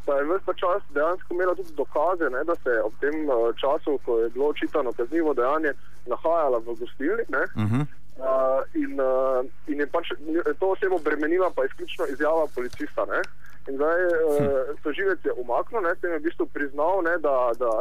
pa 0.06 0.12
je 0.18 0.24
vse 0.24 0.44
ta 0.46 0.54
čas 0.62 0.82
dejansko 0.94 1.34
imela 1.34 1.54
tudi 1.54 1.72
dokaze, 1.82 2.30
ne, 2.30 2.44
da 2.44 2.54
se 2.54 2.70
je 2.70 2.82
ob 2.82 2.94
tem 3.00 3.16
času, 3.62 3.98
ko 4.04 4.18
je 4.18 4.30
bilo 4.30 4.46
očitano 4.46 4.92
kaznivo 4.92 5.34
dejanje, 5.34 5.72
nahajala 6.06 6.58
v 6.58 6.74
gostilni. 6.80 7.24
Uh 7.30 7.62
-huh. 7.70 7.86
Uh, 8.14 8.62
in, 8.78 8.94
uh, 9.00 9.42
in 9.66 9.80
je 9.82 9.86
pač 9.90 10.12
to 10.58 10.66
osebo 10.70 10.98
bremenila, 11.02 11.50
pa 11.50 11.64
izključno 11.64 12.06
izjava 12.06 12.46
policista. 12.54 13.06
Ne? 13.10 13.20
In 13.68 13.74
zdaj 13.76 14.04
uh, 14.06 14.78
tožilec 14.82 15.18
je 15.24 15.32
umaknil, 15.32 15.82
s 15.82 16.00
tem 16.00 16.12
je 16.12 16.18
v 16.18 16.26
bistvu 16.28 16.46
priznal, 16.46 17.02
ne, 17.02 17.16
da, 17.18 17.50
da, 17.58 17.72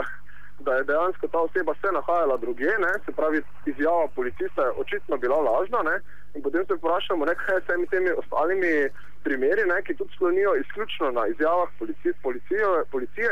da 0.66 0.80
je 0.80 0.88
dejansko 0.90 1.28
ta 1.28 1.40
oseba 1.46 1.76
se 1.82 1.92
nahajala 1.94 2.38
druge, 2.38 2.72
ne? 2.86 2.94
se 3.06 3.12
pravi, 3.12 3.44
izjava 3.66 4.08
policista 4.16 4.66
je 4.66 4.78
očitno 4.82 5.18
bila 5.18 5.38
lažna. 5.38 5.86
Ne? 5.86 6.00
In 6.34 6.42
potem 6.42 6.66
se 6.66 6.74
vprašamo, 6.82 7.26
ne, 7.26 7.36
kaj 7.36 7.56
je 7.56 7.62
s 7.62 7.70
temi, 7.70 7.88
temi 7.94 8.10
ostalimi 8.18 8.90
primeri, 9.24 9.70
ne, 9.70 9.82
ki 9.86 9.96
tudi 9.96 10.18
slonijo 10.18 10.56
izključno 10.56 11.12
na 11.12 11.28
izjavah 11.28 11.70
policije. 11.80 12.14
policije, 12.24 12.66
policije 12.92 13.30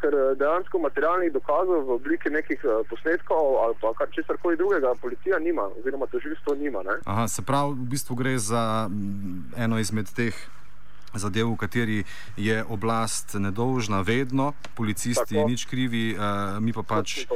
ker 0.00 0.14
eh, 0.14 0.34
dejansko 0.40 0.78
materialnih 0.78 1.32
dokazov 1.32 1.84
v 1.86 1.96
obliki 1.98 2.30
nekih 2.32 2.60
eh, 2.64 2.82
posnetkov 2.90 3.60
ali 3.64 3.74
pa 3.80 3.92
kar 3.98 4.08
česar 4.14 4.36
koli 4.42 4.56
drugega 4.56 4.94
policija 5.00 5.38
nima, 5.38 5.68
oziroma 5.80 6.06
tožilstvo 6.06 6.54
nima. 6.54 6.82
Aha, 7.04 7.28
se 7.28 7.42
pravi, 7.42 7.76
v 7.76 7.90
bistvu 7.92 8.16
gre 8.16 8.38
za 8.38 8.88
mm, 8.88 9.52
eno 9.56 9.78
izmed 9.78 10.08
teh. 10.16 10.34
Zadev, 11.10 11.48
v 11.50 11.56
kateri 11.58 11.98
je 12.38 12.62
oblast 12.70 13.34
nedolžna, 13.34 14.00
vedno, 14.06 14.52
policisti 14.78 15.34
Tako. 15.34 15.48
nič 15.48 15.66
krivi, 15.66 16.14
uh, 16.14 16.62
mi 16.62 16.70
pa 16.70 16.86
pač 16.86 17.26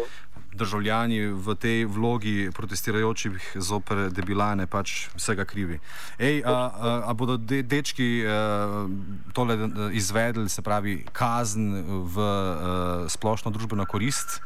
državljani 0.54 1.26
v 1.26 1.54
tej 1.54 1.84
vlogi 1.84 2.50
protestirajočih 2.54 3.52
zoper 3.54 4.08
debilane 4.10 4.66
pač 4.66 5.08
vsega 5.16 5.44
krivi. 5.44 5.80
Ej, 6.18 6.42
a, 6.46 6.50
a, 6.50 6.90
a 7.10 7.14
bodo 7.14 7.36
de, 7.36 7.62
dečki 7.62 8.24
a, 8.26 8.86
tole 9.34 9.58
izvedli, 9.92 10.48
se 10.48 10.62
pravi, 10.62 11.04
kazen 11.12 11.84
v 12.08 12.16
a, 12.18 13.08
splošno 13.08 13.50
družbeno 13.50 13.86
korist? 13.86 14.40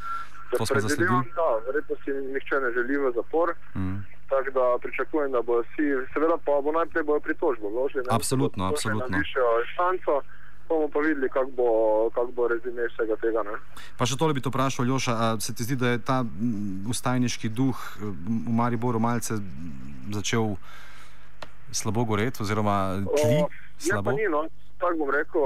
To 0.57 0.67
smo 0.67 0.81
zasledili. 0.81 1.29
Da, 1.37 1.49
verjetno 1.67 1.97
si 2.05 2.11
nihče 2.33 2.61
ne 2.65 2.73
želi 2.73 2.97
v 2.97 3.12
zapor. 3.15 3.55
Mm. 3.77 4.00
Tako 4.29 4.50
da 4.50 4.65
pričakujem, 4.83 5.33
da 5.33 5.43
bo 5.43 5.61
vsi, 5.61 5.87
seveda 6.12 6.37
pa 6.45 6.61
bo 6.65 6.73
najprej 6.73 7.05
bojo 7.05 7.21
pritožbo 7.21 7.69
vložili. 7.69 8.05
Absolutno, 8.11 8.69
absolutno. 8.69 9.09
Na 9.09 9.19
višjo 9.19 9.45
instanco 9.65 10.23
bomo 10.69 10.89
pa 10.89 11.01
videli, 11.01 11.29
kako 11.29 11.51
bo, 11.57 11.69
kak 12.15 12.31
bo 12.37 12.49
rezime 12.49 12.89
vsega 12.89 13.17
tega. 13.23 13.43
Ne. 13.43 13.57
Pa 13.99 14.07
še 14.07 14.19
tole 14.21 14.35
bi 14.37 14.43
to 14.45 14.53
vprašal, 14.53 14.87
Ljoša, 14.89 15.15
ali 15.29 15.41
se 15.41 15.55
ti 15.55 15.65
zdi, 15.65 15.77
da 15.81 15.95
je 15.95 16.03
ta 16.05 16.19
ustajniški 16.89 17.49
duh 17.49 17.79
v 18.01 18.53
Mariboru 18.61 19.01
malce 19.01 19.41
začel 20.13 20.57
slabo 21.73 22.05
goreti, 22.05 22.43
oziroma 22.43 23.01
tli? 23.17 23.43
O, 23.45 23.49
slabo? 23.79 24.17
Ni, 24.17 24.29
no. 24.33 24.47
Tako 24.79 25.03
bom 25.03 25.11
rekel, 25.11 25.43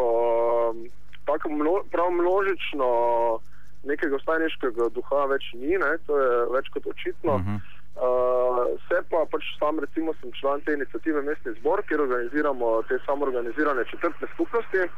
tako 1.25 1.50
mno, 1.50 1.79
prav 1.91 2.11
množično 2.12 2.88
nekega 3.88 4.19
ustajniškega 4.21 4.91
duha 4.95 5.25
več 5.31 5.49
ni, 5.59 5.79
ne. 5.81 5.95
to 6.07 6.19
je 6.19 6.35
več 6.52 6.69
kot 6.75 6.87
očitno. 6.87 7.35
Uh 7.35 7.47
-huh. 7.47 7.81
Uh, 7.92 8.78
se 8.88 9.02
pa 9.11 9.26
pač 9.30 9.44
sam, 9.58 9.78
recimo, 9.80 10.14
sem 10.20 10.32
član 10.32 10.61
te 10.64 10.72
inicijative 10.72 11.22
Mestni 11.22 11.52
zbor, 11.61 11.82
kjer 11.88 12.00
organiziramo 12.00 12.82
te 12.88 12.99
samoorganizirane 13.06 13.84
četrtne 13.90 14.28
skupnosti. 14.34 14.88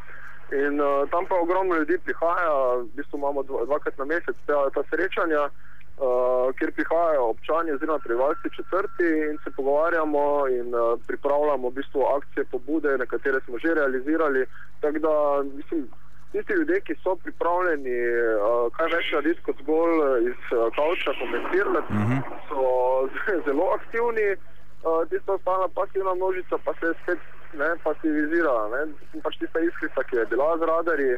In 0.53 0.81
uh, 0.81 1.09
tam 1.11 1.27
pa 1.27 1.35
ogromno 1.35 1.77
ljudi 1.77 1.99
prihaja, 2.05 2.53
v 2.85 2.89
bistvu 2.95 3.19
imamo 3.19 3.43
dva, 3.43 3.65
dvakrat 3.65 3.99
na 3.99 4.05
mesec 4.05 4.37
ta, 4.47 4.71
ta 4.75 4.83
srečanja, 4.91 5.43
uh, 5.49 6.55
kjer 6.59 6.71
prihajajo 6.77 7.27
občani 7.35 7.75
oziroma 7.75 7.99
prebivalci 7.99 8.55
četrti 8.57 9.09
in 9.31 9.39
se 9.45 9.51
pogovarjamo 9.57 10.49
in 10.49 10.75
uh, 10.75 10.95
pripravljamo 11.07 11.69
v 11.69 11.75
bistvu 11.81 12.07
akcije, 12.17 12.45
pobude, 12.45 12.99
na 12.99 13.07
katere 13.07 13.41
smo 13.41 13.59
že 13.59 13.75
realizirali. 13.75 14.47
Tako 14.81 14.99
da, 14.99 15.15
mislim, 15.57 15.89
tisti 16.35 16.53
ljudje, 16.59 16.81
ki 16.87 16.95
so 17.03 17.15
pripravljeni 17.25 17.95
uh, 18.11 18.67
kaj 18.77 18.89
več 18.95 19.13
narediti 19.15 19.45
kot 19.47 19.61
zgolj 19.63 19.95
uh, 19.99 20.07
iz 20.31 20.41
uh, 20.51 20.65
kavča 20.77 21.15
komentirati, 21.21 21.93
uh 21.93 22.01
mhm. 22.01 22.19
-huh. 22.19 22.23
so 22.49 22.63
zelo 23.47 23.67
aktivni, 23.79 24.27
uh, 24.35 25.01
tista 25.11 25.33
ostala 25.39 25.69
pasivna 25.79 26.15
množica 26.15 26.59
pa 26.65 26.73
se 26.81 26.93
spet 27.03 27.21
ne, 27.61 27.71
pasivizirala. 27.87 28.65
Ne. 28.75 28.83
Pač 29.27 29.39
tista 29.43 29.61
iskrica, 29.61 30.03
ki 30.09 30.17
je 30.17 30.27
bila 30.33 30.59
z 30.59 30.63
radarji, 30.73 31.15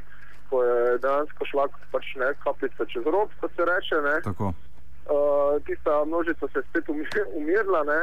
ko 0.51 0.65
je 0.65 0.99
dejansko 1.05 1.43
šla 1.51 1.65
pač 1.93 2.07
ne 2.23 2.29
kapljica 2.45 2.85
čez 2.93 3.05
rob, 3.15 3.31
kot 3.41 3.51
se 3.57 3.65
reče. 3.73 3.97
Uh, 4.37 4.53
tista 5.67 6.05
množica 6.05 6.45
se 6.53 6.59
je 6.59 6.67
spet 6.69 6.85
umirila. 7.41 7.83
Ne. 7.93 8.01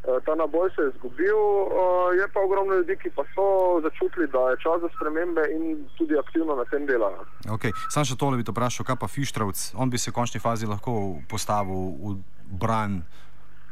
Eh, 0.00 0.20
ta 0.24 0.34
naboj 0.34 0.70
se 0.74 0.82
je 0.82 0.88
izgubil, 0.88 1.36
eh, 1.36 2.16
je 2.20 2.28
pa 2.32 2.40
ogromno 2.40 2.74
ljudi, 2.74 2.96
ki 2.96 3.10
pa 3.16 3.22
so 3.34 3.44
začutili, 3.82 4.26
da 4.32 4.38
je 4.50 4.56
čas 4.64 4.80
za 4.80 4.88
spremembe 4.96 5.42
in 5.52 5.88
tudi 5.98 6.18
aktivno 6.18 6.56
na 6.56 6.64
tem 6.64 6.86
delajo. 6.86 7.24
Okay. 7.56 7.72
Sam 7.92 8.04
še 8.08 8.16
tole 8.16 8.40
bi 8.40 8.44
to 8.44 8.52
vprašal, 8.56 8.86
kaj 8.88 8.96
pa 8.96 9.08
Fištravc, 9.08 9.74
on 9.76 9.92
bi 9.92 10.00
se 10.00 10.10
v 10.10 10.16
končni 10.16 10.40
fazi 10.40 10.64
lahko 10.66 11.20
postavil 11.28 12.00
v 12.00 12.16
bran 12.48 13.02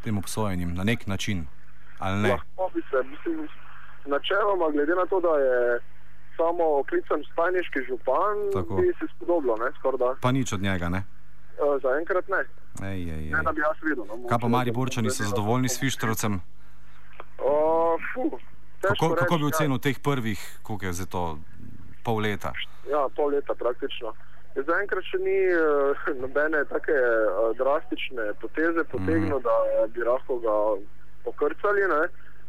tem 0.05 0.19
obsojenim 0.19 0.75
na 0.77 0.85
nek 0.85 1.07
način. 1.07 1.47
Lahko 2.01 2.71
bi 2.75 2.85
se, 2.91 3.01
mislim, 3.09 3.49
načeloma, 4.07 4.69
glede 4.71 4.95
na 4.95 5.07
to, 5.09 5.21
da 5.21 5.33
je 5.41 5.81
samo 6.37 6.85
klican 6.89 7.25
staniški 7.33 7.89
župan, 7.89 8.37
Tako. 8.53 8.77
bi 8.77 8.93
se 9.01 9.09
spodobilo, 9.17 9.57
ne, 9.57 9.73
skorda. 9.79 10.15
Pa 10.21 10.33
nič 10.33 10.53
od 10.53 10.61
njega, 10.61 10.89
ne? 10.89 11.03
Uh, 11.59 11.81
Zaenkrat 11.83 12.29
ne. 12.29 12.45
Ej, 12.83 13.11
ej, 13.11 13.11
ej. 13.11 13.31
Ne, 13.31 13.43
da 13.43 13.53
bi 13.53 13.61
jaz 13.61 13.77
videl. 13.83 14.05
No, 14.07 14.29
Kaj 14.29 14.39
pa 14.39 14.49
Mari 14.49 14.73
Borčani 14.73 15.11
so 15.11 15.25
zadovoljni 15.25 15.69
s 15.69 15.81
Fištrovcem? 15.81 16.41
Uh, 17.39 17.99
kako, 18.81 19.15
kako 19.15 19.39
bi 19.39 19.45
ocenil 19.45 19.79
ja. 19.79 19.79
teh 19.79 19.99
prvih, 19.99 20.59
koliko 20.63 20.87
je 20.87 20.93
za 20.93 21.07
to, 21.07 21.39
pol 22.05 22.23
leta? 22.23 22.53
Ja, 22.91 23.09
pol 23.17 23.35
leta 23.35 23.55
praktično. 23.55 24.15
Zaenkrat 24.55 25.05
še 25.07 25.19
ni 25.23 25.39
uh, 25.55 26.07
nobene 26.23 26.65
take 26.71 26.95
uh, 26.95 27.51
drastične 27.59 28.33
poteze 28.43 28.85
potegnil, 28.91 29.39
mm. 29.39 29.43
da 29.43 29.87
bi 29.95 30.07
lahko 30.07 30.39
ga 30.43 30.57
pokrcali. 31.27 31.85
Ne? 31.91 32.03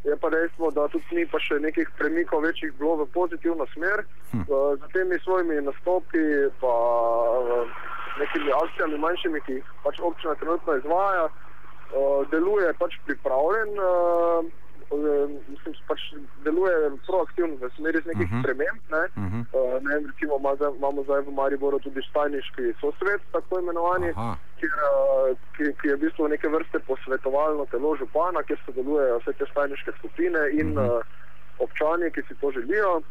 Je 0.08 0.16
pa 0.16 0.30
dejstvo, 0.30 0.72
da 0.72 0.88
tudi 0.94 1.18
ni 1.18 1.26
pa 1.28 1.42
še 1.44 1.60
nekih 1.60 1.90
premikov 2.00 2.46
večjih 2.46 2.72
bilo 2.80 3.02
v 3.02 3.10
pozitivno 3.14 3.66
smer. 3.74 4.06
Hm. 4.32 4.46
Uh, 4.48 4.78
z 4.80 4.94
temi 4.94 5.20
svojimi 5.26 5.60
nastopi 5.66 6.24
pa 6.62 6.76
uh, 7.44 7.89
nekimi 8.18 8.52
akcijami 8.64 8.98
manjšimi, 8.98 9.42
ki 9.46 9.54
jih 9.60 9.68
pač 9.84 10.00
občina 10.00 10.36
trenutno 10.36 10.76
izvaja, 10.76 11.26
uh, 11.26 12.28
deluje 12.32 12.74
pač 12.80 12.98
pripravljen, 13.06 13.70
uh, 13.80 14.46
mislim, 15.48 15.76
pač 15.88 16.02
deluje 16.44 16.76
proaktivno 17.06 17.56
v 17.62 17.70
smeri 17.76 18.02
nekih 18.06 18.28
uh 18.28 18.32
-huh. 18.32 18.42
sprememb. 18.42 18.82
Ne? 18.90 19.04
Uh 19.18 19.24
-huh. 19.24 19.44
uh, 19.54 19.84
ne, 19.84 19.96
recimo, 20.08 20.40
imamo 20.78 21.04
zdaj 21.04 21.22
v 21.22 21.32
Mariboru 21.32 21.80
tudi 21.80 22.02
štajniški 22.02 22.74
sosvet, 22.82 23.22
tako 23.32 23.60
imenovani, 23.60 24.14
kjer, 24.60 24.72
uh, 24.72 25.38
ki, 25.56 25.64
ki 25.82 25.88
je 25.88 25.96
v 25.96 26.00
bistvu 26.00 26.28
neke 26.28 26.48
vrste 26.48 26.80
posvetovalno 26.80 27.66
telo 27.66 27.96
župana, 27.96 28.44
kjer 28.44 28.60
sodelujejo 28.66 29.20
vse 29.20 29.34
te 29.34 29.46
štajniške 29.46 29.92
skupine 30.00 30.40
in 30.52 30.78
uh 30.78 30.86
-huh. 30.86 30.98
uh, 30.98 31.02
občani, 31.60 32.12
ki 32.12 32.22
si 32.28 32.36
to 32.36 32.52
želijo. 32.52 33.02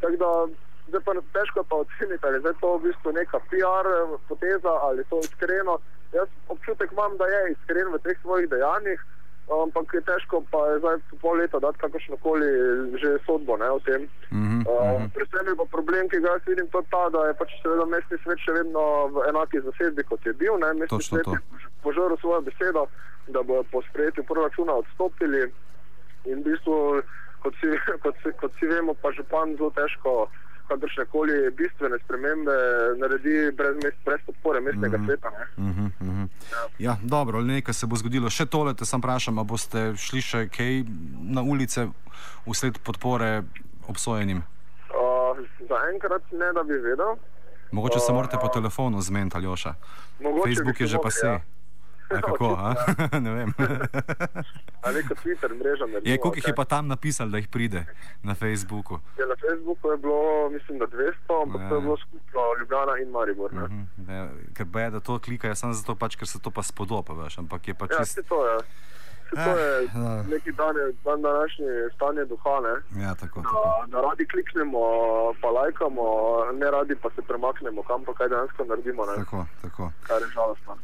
Tak, 0.00 0.16
da, 0.16 0.46
zdaj 0.88 1.02
pa 1.04 1.12
težko 1.32 1.64
pa 1.68 1.76
oceniti, 1.76 2.26
ali 2.26 2.38
je 2.44 2.54
to 2.60 2.76
v 2.76 2.82
bistvu 2.86 3.12
neka 3.12 3.38
PR 3.50 3.86
poteza 4.28 4.72
ali 4.86 4.98
je 4.98 5.04
to 5.10 5.18
iskreno. 5.18 5.78
Jaz 6.12 6.28
občutek 6.48 6.92
imam, 6.92 7.16
da 7.16 7.26
je 7.26 7.52
iskren 7.52 7.88
v 7.92 7.98
teh 7.98 8.18
svojih 8.22 8.48
dejanjih, 8.50 9.00
ampak 9.62 9.94
je 9.94 10.00
težko 10.00 10.44
pa 10.50 10.58
je 10.70 10.78
zdaj 10.78 10.96
po 11.10 11.16
pol 11.22 11.36
leta 11.36 11.58
dati 11.58 11.78
kakršno 11.78 12.16
koli 12.16 12.48
že 13.00 13.18
sodbo 13.26 13.56
ne, 13.56 13.70
o 13.70 13.80
tem. 13.80 14.02
Mm 14.32 14.44
-hmm. 14.46 14.60
uh, 14.70 15.02
predvsem 15.14 15.46
je 15.48 15.56
pa 15.56 15.64
problem, 15.70 16.08
ki 16.08 16.20
ga 16.20 16.28
jaz 16.28 16.42
vidim, 16.46 16.68
to 16.68 16.82
ta, 16.90 17.08
da 17.10 17.26
je 17.26 17.34
pač 17.34 17.50
seveda 17.62 17.84
mestni 17.84 18.16
svet 18.24 18.38
še 18.38 18.52
vedno 18.52 18.82
v 19.14 19.16
enaki 19.28 19.60
zasedbi, 19.60 20.02
kot 20.02 20.26
je 20.26 20.32
bil. 20.32 20.54
Ne. 20.58 20.66
Mestni 20.66 20.98
Točno 20.98 21.16
svet 21.16 21.24
to. 21.24 21.32
je 21.32 21.40
požaril 21.82 22.16
svojo 22.16 22.40
besedo, 22.40 22.86
da 23.28 23.42
bo 23.42 23.64
po 23.72 23.82
sprejetju 23.82 24.24
proračuna 24.24 24.72
odstopili 24.72 25.52
in 26.24 26.38
v 26.40 26.44
bistvu, 26.44 27.02
kot 27.42 27.54
si, 27.60 27.68
kot 28.02 28.14
si, 28.22 28.32
kot 28.40 28.52
si 28.58 28.66
vemo, 28.66 28.94
pa 28.94 29.12
župan 29.12 29.56
zelo 29.56 29.70
težko 29.70 30.28
kakršne 30.68 31.04
koli 31.12 31.50
bistvene 31.56 31.98
spremembe 32.04 32.56
naredi 33.00 33.52
brez, 33.56 33.76
mest, 33.84 33.98
brez 34.04 34.20
podpore 34.26 34.60
mestnega 34.60 34.98
mm 34.98 35.02
-hmm. 35.02 35.06
sveta. 35.06 35.30
Mm 35.56 35.70
-hmm. 35.70 36.28
ja. 36.52 36.90
ja, 36.90 36.96
dobro, 37.02 37.40
nekaj 37.40 37.74
se 37.74 37.86
bo 37.86 37.96
zgodilo. 37.96 38.30
Še 38.30 38.46
tole 38.46 38.74
te 38.74 38.84
sem 38.84 39.00
vprašal, 39.00 39.38
ali 39.38 39.46
boste 39.46 39.96
šli 39.96 40.20
še 40.20 40.48
kaj 40.48 40.84
na 41.20 41.42
ulice 41.42 41.88
usled 42.46 42.78
podpore 42.78 43.42
obsojenim? 43.88 44.38
Uh, 44.38 45.38
Zaenkrat 45.68 46.22
ne, 46.32 46.52
da 46.52 46.62
bi 46.62 46.72
vedel. 46.72 47.16
Mogoče 47.72 47.98
se 47.98 48.12
morate 48.12 48.36
uh, 48.36 48.42
po 48.42 48.48
telefonu 48.48 49.00
zmeniti, 49.00 49.36
ali 49.36 49.46
oša. 49.46 49.74
Facebook 50.44 50.80
je 50.80 50.86
že 50.86 50.98
pa 51.02 51.10
se. 51.10 51.26
Ja. 51.26 51.40
A 52.18 52.20
kako? 52.20 52.56
A? 52.58 52.74
ne 53.24 53.30
vem. 53.34 53.52
Ali 54.82 55.02
kot 55.08 55.18
Twitter, 55.18 55.54
mreža. 55.54 55.84
Je, 56.04 56.18
koliko 56.18 56.36
jih 56.36 56.48
je 56.48 56.54
pa 56.54 56.64
tam 56.64 56.88
napisal, 56.88 57.28
da 57.28 57.36
jih 57.36 57.48
pride 57.48 57.86
na 58.22 58.34
Facebooku? 58.34 58.98
Ja, 59.18 59.26
na 59.26 59.36
Facebooku 59.36 59.90
je 59.90 59.96
bilo, 59.96 60.50
mislim, 60.50 60.78
da 60.78 60.86
200, 60.86 61.42
ampak 61.42 61.60
ja. 61.60 61.68
to 61.68 61.74
je 61.74 61.80
bilo 61.80 61.96
skupno 61.96 62.40
Ljubljana 62.60 62.98
in 63.02 63.10
Maribor. 63.10 63.52
Uh 63.52 63.58
-huh. 63.58 63.84
ne, 63.96 64.28
ker 64.54 64.66
be, 64.66 64.90
da 64.90 65.00
to 65.00 65.18
klikajo 65.18 65.54
samo 65.54 65.72
zato, 65.72 65.94
pač, 65.94 66.16
ker 66.16 66.28
se 66.28 66.38
to 66.38 66.50
pa 66.50 66.62
spodoba, 66.62 67.14
veš, 67.14 67.38
ampak 67.38 67.68
je 67.68 67.74
pač 67.74 67.90
ja, 67.90 67.98
čist... 67.98 68.18
to. 68.28 68.46
Ja. 68.46 68.58
To 69.34 69.50
je 69.58 69.84
eh, 69.84 70.24
neki 70.30 70.52
dan, 70.52 70.74
dan 71.04 71.22
današnji 71.22 71.66
stanje 71.94 72.24
duha. 72.24 72.50
Ja, 73.04 73.14
tako, 73.14 73.40
da, 73.40 73.48
tako. 73.48 73.86
da 73.86 74.00
radi 74.00 74.26
kliknemo, 74.26 74.80
pa 75.40 75.48
lajkamo, 75.48 76.04
ne 76.60 76.70
radi 76.70 76.94
pa 77.02 77.10
se 77.10 77.22
premaknemo, 77.22 77.82
kam 77.82 78.04
pa 78.04 78.14
kaj 78.14 78.28
dejansko 78.28 78.64
naredimo. 78.64 79.02
Ne? 79.06 79.14
Tako, 79.16 79.46
tako. 79.62 79.92
Kar 80.06 80.22
je 80.22 80.28
žalostno. 80.28 80.76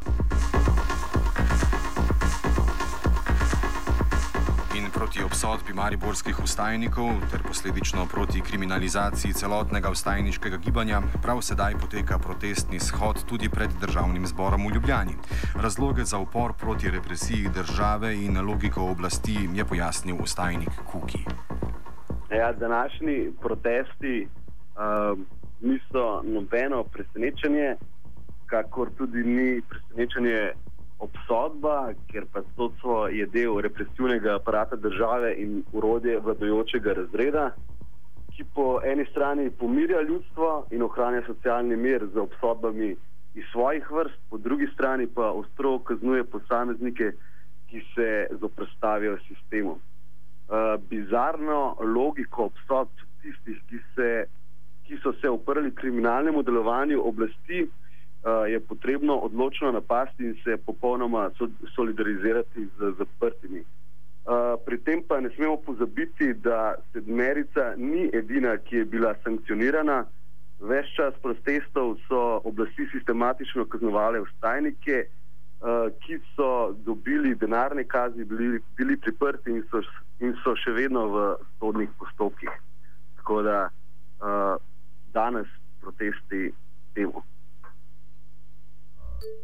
Obsodbi 5.41 5.73
mariborskih 5.73 6.39
ustajnikov 6.45 7.11
ter 7.31 7.41
posledično 7.49 8.07
proti 8.13 8.41
kriminalizaciji 8.41 9.33
celotnega 9.33 9.91
ustajniškega 9.91 10.57
gibanja, 10.57 11.01
prav 11.23 11.41
sedaj 11.41 11.75
poteka 11.81 12.19
protestni 12.19 12.81
shod 12.81 13.25
tudi 13.29 13.49
pred 13.49 13.71
državnim 13.81 14.27
zborom 14.27 14.67
v 14.67 14.75
Ljubljani. 14.75 15.15
Razloge 15.63 16.05
za 16.05 16.19
upor 16.19 16.53
proti 16.61 16.91
represiji 16.91 17.49
države 17.55 18.15
in 18.25 18.41
logiko 18.49 18.83
oblasti 18.83 19.49
je 19.55 19.65
pojasnil 19.65 20.17
ustajnik 20.23 20.71
Kuki. 20.93 21.25
Ja, 22.31 22.53
današnji 22.53 23.33
protesti 23.41 24.29
uh, 24.29 25.19
niso 25.61 26.23
nobeno 26.25 26.85
presenečenje, 26.85 27.77
kakor 28.47 28.91
tudi 28.99 29.25
ni 29.25 29.63
presenečenje 29.69 30.53
obsodba, 31.01 31.93
ker 32.13 32.27
pa 32.33 32.43
sodstvo 32.57 33.09
je 33.09 33.27
del 33.27 33.61
represivnega 33.65 34.35
aparata 34.37 34.77
države 34.77 35.35
in 35.39 35.63
urodje 35.73 36.21
vladajočega 36.21 36.93
razreda, 36.93 37.51
ki 38.37 38.45
po 38.55 38.81
eni 38.85 39.05
strani 39.11 39.51
pomirja 39.51 40.03
ljudstvo 40.03 40.67
in 40.71 40.83
ohranja 40.83 41.23
socialni 41.27 41.77
mir 41.77 42.07
z 42.15 42.21
obsodbami 42.21 42.97
iz 43.35 43.45
svojih 43.53 43.91
vrst, 43.91 44.19
po 44.31 44.39
drugi 44.39 44.69
strani 44.75 45.07
pa 45.07 45.31
ostro 45.31 45.79
kaznuje 45.79 46.25
posameznike, 46.25 47.13
ki 47.71 47.81
se 47.95 48.27
zoprstavijo 48.41 49.19
sistemu. 49.29 49.71
Uh, 49.71 50.83
bizarno 50.91 51.77
logiko 51.81 52.51
obsodb 52.51 52.91
tistih, 53.23 53.61
ki, 53.69 53.79
se, 53.95 54.25
ki 54.87 54.99
so 55.03 55.13
se 55.21 55.31
uprli 55.31 55.71
kriminalnemu 55.75 56.43
delovanju 56.43 57.03
oblasti, 57.09 57.63
uh, 57.63 57.90
je 58.49 58.61
potrebno 58.61 59.17
odločno 59.17 59.73
napasti 59.73 60.25
in 60.25 60.35
se 60.45 60.57
popolnoma 60.57 61.31
solidarizirati 61.75 62.67
z 62.79 62.93
zaprtimi. 62.99 63.65
Uh, 64.21 64.61
pri 64.65 64.79
tem 64.85 65.01
pa 65.03 65.21
ne 65.21 65.31
smemo 65.31 65.57
pozabiti, 65.57 66.35
da 66.35 66.75
sedmerica 66.93 67.75
ni 67.77 68.11
edina, 68.13 68.57
ki 68.59 68.77
je 68.77 68.85
bila 68.85 69.15
sankcionirana. 69.25 70.05
Ves 70.61 70.87
čas 70.97 71.15
protestov 71.23 71.97
so 72.09 72.41
oblasti 72.45 72.87
sistematično 72.93 73.65
kaznovale 73.65 74.21
ustajnike, 74.21 75.07
uh, 75.07 75.89
ki 76.05 76.21
so 76.37 76.77
dobili 76.85 77.35
denarne 77.35 77.85
kazni, 77.85 78.25
bili, 78.25 78.61
bili 78.77 78.97
priprti 79.01 79.51
in 79.51 79.65
so, 79.71 79.81
in 80.21 80.37
so 80.45 80.53
še 80.55 80.77
vedno 80.77 81.07
v 81.09 81.25
sodnih 81.59 81.89
postopkih. 81.99 82.53
Tako 83.17 83.43
da 83.43 83.59
danes 85.13 85.49
protesti 85.81 86.51
temu. 86.95 87.23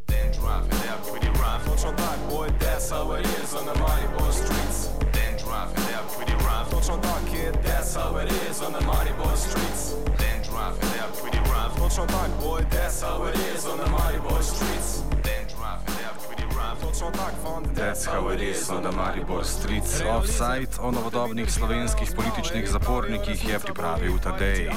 Then 0.06 0.33
driving 0.33 0.88
out 0.88 1.06
pretty 1.06 1.28
rough. 1.38 1.66
You 1.66 1.92
talk, 1.92 2.28
boy, 2.28 2.49
that's 2.59 2.90
how 2.90 3.12
it 3.12 3.26
is 3.26 3.54
on 3.54 3.66
the 3.66 3.73
Maribor 3.75 4.33
streets. 4.33 4.88
Then 5.12 5.37
driving 5.38 5.95
out 5.95 6.09
pretty 6.12 6.33
rough. 6.45 6.73
You 6.73 6.80
talk, 6.80 7.26
kid, 7.26 7.54
that's 7.62 7.95
how 7.95 8.16
it 8.16 8.33
is 8.49 8.62
on 8.62 8.73
the 8.73 8.80
Maribor 8.80 9.37
streets. 9.37 9.95
Then 10.16 10.42
driving 10.42 11.00
out 11.00 11.12
pretty 11.16 11.38
rough. 11.50 11.76
You 11.78 12.06
talk, 12.06 12.40
boy, 12.40 12.64
that's 12.71 13.02
how 13.02 13.25
it 13.25 13.37
is 13.37 13.66
on 13.66 13.78
the 13.78 13.85
Maribor 13.85 14.42
streets. 14.42 15.02
Then 15.23 15.47
driving 15.49 16.04
out 16.04 16.18
pretty 16.25 16.47
rough. 16.56 16.83
You 16.83 17.11
talk, 17.11 17.35
fun, 17.45 17.62
that's 17.75 18.04
how 18.06 18.28
it 18.28 18.40
is 18.40 18.71
on 18.71 18.83
the 18.83 18.90
Maribor 18.90 19.45
streets. 19.45 20.00
Offside 20.00 20.73
o 20.80 20.90
novodobnih 20.90 21.52
slovenskih 21.52 22.12
političnih 22.16 22.71
zapornikih 22.71 23.49
je 23.49 23.59
pripravil 23.59 24.18
Tadej. 24.18 24.71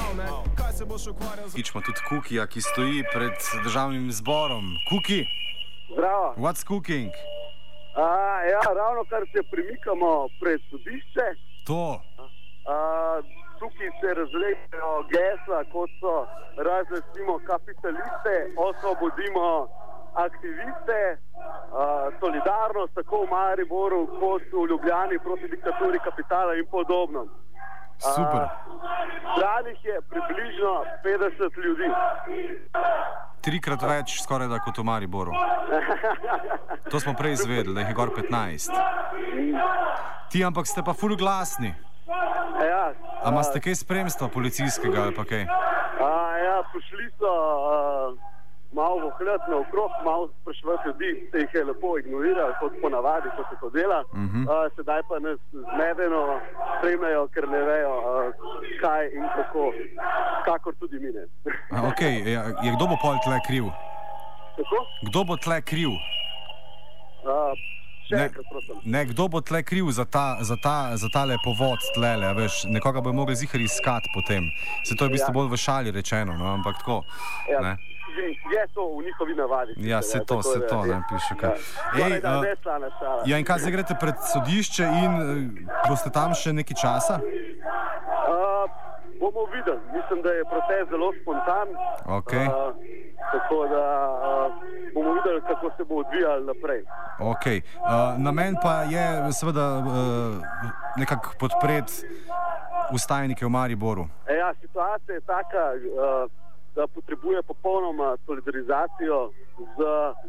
Kičmo 1.55 1.81
tudi 1.81 2.01
Kukija, 2.09 2.47
ki 2.47 2.61
stoji 2.61 3.03
pred 3.13 3.35
državnim 3.63 4.11
zborom. 4.11 4.65
Kuki! 4.89 5.27
Zdravo! 5.91 6.33
What's 6.37 6.63
cooking? 6.67 7.11
A, 7.95 8.07
ja, 8.53 8.61
ravno 8.81 9.03
kar 9.11 9.23
se 9.33 9.43
premikamo 9.51 10.29
pred 10.39 10.61
sodišče. 10.69 11.27
To. 11.67 12.01
A, 12.65 12.75
tukaj 13.59 13.89
se 13.99 14.09
razlegajo 14.19 14.93
gesla, 15.13 15.59
kot 15.73 15.91
so 15.99 16.15
razlesimo 16.69 17.35
kapitaliste, 17.49 18.35
osvobodimo 18.67 19.67
aktiviste, 20.27 21.01
a, 21.11 21.83
solidarnost 22.19 22.93
tako 22.99 23.25
v 23.25 23.31
Mariboru 23.35 24.01
kot 24.23 24.43
v 24.53 24.65
Ljubljani 24.71 25.19
proti 25.25 25.47
diktaturi 25.53 25.99
kapitala 26.07 26.55
in 26.55 26.65
podobno. 26.71 27.27
Super. 27.99 28.47
Zranih 29.37 29.85
je 29.85 30.01
približno 30.09 30.73
50 31.03 31.63
ljudi. 31.63 31.87
Trikrat 33.41 33.83
več, 33.83 34.17
skoraj 34.23 34.47
da 34.47 34.59
kot 34.59 34.77
v 34.77 34.83
Mariboru. 34.83 35.31
To 36.91 36.99
smo 36.99 37.13
prej 37.13 37.37
izvedeli, 37.37 37.75
da 37.75 37.83
jih 37.83 37.91
je 37.91 37.95
gor 37.95 38.11
15. 38.15 38.71
Ti, 40.29 40.43
ampak 40.45 40.67
ste 40.67 40.83
pa 40.83 40.93
ful 40.93 41.15
glasni. 41.15 41.73
Ja, 42.59 42.91
Ampak 43.23 43.45
ste 43.45 43.59
kaj 43.59 43.75
spremstva 43.75 44.27
policijskega 44.27 45.03
ali 45.03 45.15
pa 45.15 45.23
kaj? 45.23 45.43
a, 45.99 46.09
ja, 46.37 46.57
prišli 46.71 47.07
so 47.19 47.31
a, 47.31 47.75
malo 48.71 48.95
vohljati 49.07 49.45
naokrog, 49.51 49.91
malo 50.05 50.29
spraševati 50.41 50.83
ljudi, 50.87 51.09
se 51.31 51.37
jih 51.37 51.51
je 51.53 51.63
lepo 51.63 51.97
ignorirali, 51.97 52.53
kot 52.59 52.73
ponavadi, 52.81 53.27
ko 53.35 53.41
se 53.49 53.55
to 53.61 53.69
dela. 53.69 53.99
Uh 54.11 54.19
-huh. 54.19 54.43
a, 54.53 54.69
sedaj 54.75 55.01
pa 55.09 55.15
nas 55.19 55.39
zmedeno 55.51 56.39
spremljajo, 56.77 57.27
ker 57.33 57.45
ne 57.55 57.61
vejo, 57.69 57.93
a, 58.11 58.31
kaj 58.81 59.03
in 59.17 59.25
kako, 59.35 59.63
kakor 60.45 60.73
tudi 60.79 60.97
mine. 61.05 61.23
A, 61.71 61.77
okay. 61.89 62.13
je, 62.27 62.37
je 62.65 62.69
kdo 62.75 62.85
bo 62.91 62.95
pol 63.01 63.15
tle 63.25 63.39
kriv? 63.47 63.63
Tako? 64.57 64.77
Kdo 65.07 65.23
bo 65.23 65.35
tle 65.37 65.61
kriv? 65.61 65.89
Še 68.09 68.15
Ne. 68.15 68.23
enkrat. 68.25 68.45
Ne, 68.83 69.05
kdo 69.05 69.27
bo 69.27 69.41
tle 69.41 69.63
kriv 69.63 69.91
za 69.91 70.05
ta, 70.05 70.37
za 70.41 70.55
ta, 70.63 70.97
za 70.97 71.09
ta 71.13 71.25
lepovod 71.29 71.79
tlele, 71.95 72.33
veš, 72.33 72.63
nekoga 72.65 73.01
bo 73.01 73.13
mogli 73.13 73.35
zihar 73.35 73.61
iskati 73.61 74.09
potem. 74.13 74.43
Se 74.85 74.95
to 74.95 75.05
je 75.05 75.09
v 75.09 75.11
bistvu 75.13 75.29
Ja. 75.29 75.33
bolj 75.33 75.49
v 75.53 75.57
šali 75.57 75.91
rečeno, 75.91 76.33
no, 76.37 76.45
ampak 76.53 76.77
tako. 76.81 77.03
Ja, 77.51 77.61
Ne? 77.61 77.77
Je 78.51 78.67
to 78.73 78.83
v 78.97 79.03
njihovi 79.03 79.35
navadi. 79.35 79.73
Ja, 79.77 80.01
sicer, 80.01 80.19
se 80.19 80.25
to, 80.25 80.43
se 80.43 80.67
to, 80.67 80.83
ne, 80.83 80.89
ja. 80.89 81.03
piše 81.09 81.35
kaj. 81.39 81.49
Ja. 81.99 82.05
Ej, 82.05 82.21
da 82.21 82.41
šala. 82.63 83.23
Ja, 83.25 83.37
in 83.37 83.45
kaj 83.45 83.59
zdaj 83.59 83.71
greste 83.71 83.95
pred 83.99 84.15
sodišče 84.33 84.83
in 84.83 85.11
eh, 85.21 85.89
boste 85.89 86.09
tam 86.09 86.33
še 86.33 86.53
nekaj 86.53 86.77
časa? 86.81 87.19
Uh, 87.19 88.65
bomo 89.19 89.45
videli. 89.53 89.81
Mislim, 89.93 90.21
da 90.21 90.29
je 90.29 90.43
protest 90.53 90.89
zelo 90.89 91.13
spontan. 91.21 91.67
Okej. 92.17 92.47
Uh, 92.47 92.53
tako 93.31 93.67
da 93.67 93.85
uh, 94.11 94.53
bomo 94.93 95.13
videli, 95.13 95.41
kako 95.41 95.71
se 95.77 95.83
bo 95.83 95.95
odvijal 95.95 96.45
naprej. 96.45 96.83
Okay. 97.19 97.61
Uh, 97.61 98.23
namen 98.23 98.55
pa 98.63 98.73
je 98.83 99.33
seveda 99.33 99.77
uh, 99.77 99.85
nekako 100.97 101.33
podpreti 101.39 101.93
ustajnike 102.93 103.45
v 103.45 103.49
Mariboru. 103.49 104.07
E, 104.27 104.33
ja, 104.33 104.53
situacija 104.61 105.15
je 105.15 105.21
taka, 105.21 105.63
uh, 105.75 106.31
da 106.75 106.87
potrebuje 106.87 107.43
popolnoma 107.43 108.17
solidarizacijo 108.25 109.31
z 109.77 109.79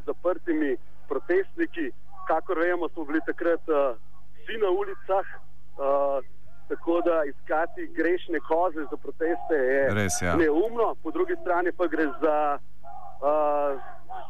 zaprtimi 0.06 0.76
protestniki. 1.08 1.90
Kakor 2.26 2.58
vemo, 2.58 2.88
smo 2.88 3.04
bili 3.04 3.20
takrat 3.26 3.62
uh, 3.68 3.96
vsi 4.36 4.54
na 4.62 4.68
ulicah. 4.80 5.26
Uh, 5.78 6.24
Tako 6.70 7.00
da 7.00 7.24
iskati 7.24 7.86
grešne 7.96 8.38
koze 8.48 8.80
za 8.90 8.96
proteste 8.96 9.54
je 9.54 9.94
Res, 9.94 10.22
ja. 10.22 10.36
neumno, 10.36 10.94
po 11.02 11.10
drugi 11.10 11.34
strani 11.42 11.72
pa 11.72 11.86
gre 11.86 12.06
za 12.22 12.58
uh, 12.58 13.80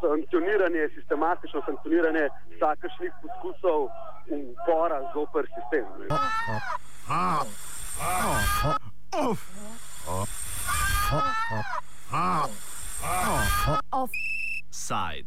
sankcioniranje, 0.01 0.89
sistematično 0.95 1.63
sankcioniranje 1.67 2.29
vsakršnih 2.57 3.13
poskusov 3.23 3.89
upora 4.53 4.99
zoper 5.15 5.45
sistem. 5.55 5.85
ne. 6.01 6.07
Offside. 13.93 15.27